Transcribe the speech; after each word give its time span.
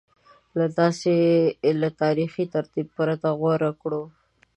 له 1.81 1.87
تاریخي 2.01 2.45
ترتیب 2.55 2.87
پرته 2.97 3.29
غوره 3.39 3.71
کړو 3.81 4.03